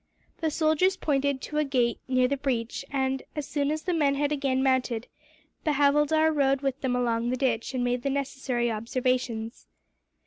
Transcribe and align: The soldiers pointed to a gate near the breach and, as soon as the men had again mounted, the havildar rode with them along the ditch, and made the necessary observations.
The 0.39 0.49
soldiers 0.49 0.97
pointed 0.97 1.41
to 1.41 1.59
a 1.59 1.63
gate 1.63 1.99
near 2.07 2.27
the 2.27 2.35
breach 2.35 2.83
and, 2.89 3.21
as 3.35 3.45
soon 3.47 3.69
as 3.69 3.83
the 3.83 3.93
men 3.93 4.15
had 4.15 4.31
again 4.31 4.63
mounted, 4.63 5.05
the 5.63 5.73
havildar 5.73 6.33
rode 6.33 6.61
with 6.61 6.81
them 6.81 6.95
along 6.95 7.29
the 7.29 7.37
ditch, 7.37 7.75
and 7.75 7.83
made 7.83 8.01
the 8.01 8.09
necessary 8.09 8.71
observations. 8.71 9.67